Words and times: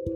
मैं 0.00 0.08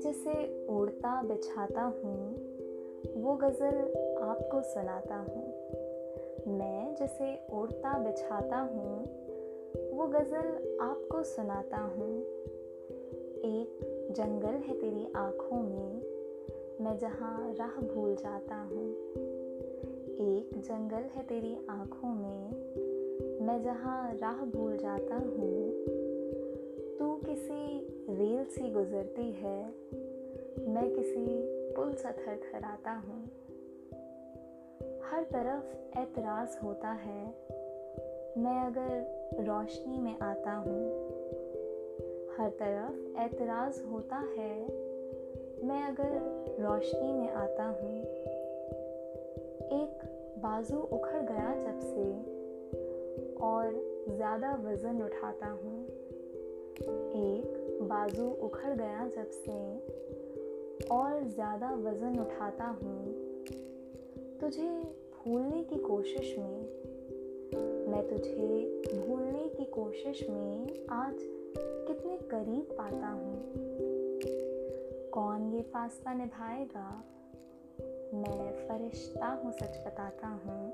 जिसे 0.00 0.66
ओढ़ता 0.68 1.22
बिछाता 1.22 1.82
हूँ, 1.82 2.34
वो 3.22 3.36
गज़ल 3.36 3.74
आपको 4.22 4.62
सुनाता 4.62 5.16
हूँ। 5.16 5.46
मैं 6.58 6.94
जिसे 6.94 7.46
ओढ़ता 7.52 7.98
बिछाता 7.98 8.56
हूँ, 8.56 9.04
वो 9.96 10.06
गज़ल 10.06 10.78
आपको 10.80 11.22
सुनाता 11.22 11.76
हूँ। 11.76 12.20
एक 13.44 13.78
जंगल 14.16 14.56
है 14.68 14.80
तेरी 14.80 15.12
आँखों 15.16 15.62
में, 15.62 16.02
मैं 16.80 16.98
जहाँ 16.98 17.54
राह 17.54 17.68
भूल 17.68 18.14
जाता 18.14 18.54
हूँ। 18.54 19.10
एक 20.20 20.50
जंगल 20.56 20.94
है 20.94 21.22
तेरी 21.22 21.56
आँखों 21.70 22.14
में 22.14 22.39
मैं 23.50 23.62
जहाँ 23.62 24.14
राह 24.14 24.44
भूल 24.44 24.76
जाता 24.76 25.14
हूँ 25.14 25.70
तो 26.98 27.22
किसी 27.26 27.78
रेल 28.10 28.44
सी 28.44 28.70
गुजरती 28.70 29.32
है, 29.32 29.64
मैं 30.68 30.90
किसी 30.90 31.24
पुल 31.74 31.92
सा 31.94 32.12
थर 32.12 32.36
थराता 32.36 32.92
हूँ। 32.92 33.24
हर 35.04 35.24
तरफ़ 35.24 35.98
एतराज़ 35.98 36.58
होता 36.64 36.88
है, 36.88 37.26
मैं 38.38 38.66
अगर 38.66 39.42
रोशनी 39.42 39.98
में 39.98 40.18
आता 40.18 40.52
हूँ, 40.52 40.86
हर 42.38 42.50
तरफ़ 42.50 43.20
एतराज़ 43.20 43.82
होता 43.82 44.16
है, 44.16 44.60
मैं 45.64 45.82
अगर 45.82 46.18
रोशनी 46.60 47.12
में 47.12 47.30
आता 47.30 47.64
हूँ। 47.64 48.02
एक 49.82 50.10
बाजू 50.38 50.78
उखड़ 50.78 51.22
गया 51.22 51.54
जब 51.62 51.80
से 51.80 52.39
ज़्यादा 54.16 54.54
वज़न 54.54 55.02
उठाता 55.02 55.46
हूँ। 55.46 55.84
एक, 57.16 57.78
बाजू 57.82 58.26
उखड़ 58.42 58.72
गया 58.74 59.08
जब 59.08 59.30
से 59.30 59.58
और 60.86 61.24
ज़्यादा 61.24 61.70
वज़न 61.74 62.18
उठाता 62.18 62.64
हूँ। 62.64 63.14
तुझे 64.40 64.68
भूलने 65.16 65.62
की 65.64 65.76
कोशिश 65.76 66.34
में, 66.38 66.60
मैं 67.90 68.08
तुझे 68.08 68.82
भूलने 68.98 69.48
की 69.48 69.64
कोशिश 69.64 70.26
में 70.30 70.86
आज 70.90 71.14
कितने 71.88 72.16
करीब 72.16 72.76
पाता 72.78 73.08
हूँ। 73.08 73.42
कौन 75.10 75.52
ये 75.54 75.62
फासला 75.62 76.14
निभाएगा? 76.14 77.04
मैं 78.14 78.68
फरिश्ता 78.68 79.26
हूँ, 79.26 79.52
सच 79.52 79.86
बताता 79.86 80.26
हूँ। 80.26 80.66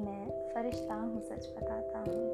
मैं 0.00 0.52
फरिश्ता 0.54 0.94
हूँ, 0.94 1.20
सच 1.22 1.48
बताता 1.56 1.98
हूँ। 1.98 2.31